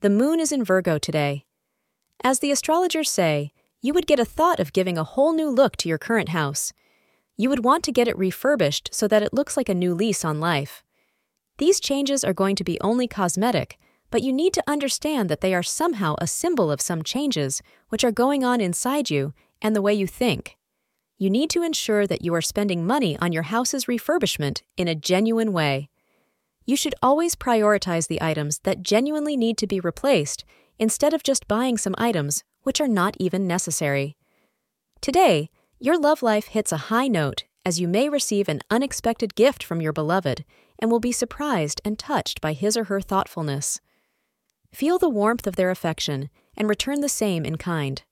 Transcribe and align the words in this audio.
the 0.00 0.10
moon 0.10 0.38
is 0.38 0.52
in 0.52 0.64
Virgo 0.64 0.96
today. 0.96 1.44
As 2.22 2.38
the 2.38 2.52
astrologers 2.52 3.10
say, 3.10 3.52
you 3.80 3.92
would 3.92 4.06
get 4.06 4.20
a 4.20 4.24
thought 4.24 4.60
of 4.60 4.72
giving 4.72 4.96
a 4.96 5.04
whole 5.04 5.32
new 5.32 5.50
look 5.50 5.76
to 5.76 5.88
your 5.88 5.98
current 5.98 6.28
house. 6.28 6.72
You 7.36 7.48
would 7.50 7.64
want 7.64 7.82
to 7.84 7.92
get 7.92 8.06
it 8.06 8.18
refurbished 8.18 8.90
so 8.92 9.08
that 9.08 9.22
it 9.22 9.34
looks 9.34 9.56
like 9.56 9.68
a 9.68 9.74
new 9.74 9.94
lease 9.94 10.24
on 10.24 10.40
life. 10.40 10.84
These 11.58 11.80
changes 11.80 12.22
are 12.22 12.32
going 12.32 12.54
to 12.56 12.64
be 12.64 12.80
only 12.80 13.08
cosmetic, 13.08 13.76
but 14.10 14.22
you 14.22 14.32
need 14.32 14.52
to 14.54 14.64
understand 14.68 15.28
that 15.28 15.40
they 15.40 15.52
are 15.52 15.62
somehow 15.64 16.14
a 16.18 16.28
symbol 16.28 16.70
of 16.70 16.80
some 16.80 17.02
changes 17.02 17.60
which 17.88 18.04
are 18.04 18.12
going 18.12 18.44
on 18.44 18.60
inside 18.60 19.10
you 19.10 19.34
and 19.60 19.74
the 19.74 19.82
way 19.82 19.94
you 19.94 20.06
think. 20.06 20.56
You 21.18 21.28
need 21.28 21.50
to 21.50 21.64
ensure 21.64 22.06
that 22.06 22.24
you 22.24 22.32
are 22.34 22.40
spending 22.40 22.86
money 22.86 23.18
on 23.18 23.32
your 23.32 23.42
house's 23.44 23.86
refurbishment 23.86 24.62
in 24.76 24.86
a 24.86 24.94
genuine 24.94 25.52
way. 25.52 25.88
You 26.68 26.76
should 26.76 26.94
always 27.02 27.34
prioritize 27.34 28.08
the 28.08 28.20
items 28.20 28.58
that 28.64 28.82
genuinely 28.82 29.38
need 29.38 29.56
to 29.56 29.66
be 29.66 29.80
replaced 29.80 30.44
instead 30.78 31.14
of 31.14 31.22
just 31.22 31.48
buying 31.48 31.78
some 31.78 31.94
items 31.96 32.44
which 32.62 32.78
are 32.78 32.86
not 32.86 33.16
even 33.18 33.46
necessary. 33.46 34.18
Today, 35.00 35.48
your 35.78 35.98
love 35.98 36.22
life 36.22 36.48
hits 36.48 36.70
a 36.70 36.90
high 36.92 37.08
note 37.08 37.44
as 37.64 37.80
you 37.80 37.88
may 37.88 38.10
receive 38.10 38.50
an 38.50 38.60
unexpected 38.70 39.34
gift 39.34 39.64
from 39.64 39.80
your 39.80 39.94
beloved 39.94 40.44
and 40.78 40.90
will 40.90 41.00
be 41.00 41.10
surprised 41.10 41.80
and 41.86 41.98
touched 41.98 42.42
by 42.42 42.52
his 42.52 42.76
or 42.76 42.84
her 42.84 43.00
thoughtfulness. 43.00 43.80
Feel 44.70 44.98
the 44.98 45.08
warmth 45.08 45.46
of 45.46 45.56
their 45.56 45.70
affection 45.70 46.28
and 46.54 46.68
return 46.68 47.00
the 47.00 47.08
same 47.08 47.46
in 47.46 47.56
kind. 47.56 48.02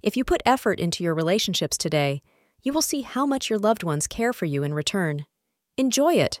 If 0.00 0.16
you 0.16 0.22
put 0.22 0.42
effort 0.46 0.78
into 0.78 1.02
your 1.02 1.16
relationships 1.16 1.76
today, 1.76 2.22
you 2.62 2.72
will 2.72 2.82
see 2.82 3.00
how 3.00 3.26
much 3.26 3.50
your 3.50 3.58
loved 3.58 3.82
ones 3.82 4.06
care 4.06 4.32
for 4.32 4.44
you 4.44 4.62
in 4.62 4.74
return. 4.74 5.26
Enjoy 5.76 6.14
it. 6.14 6.40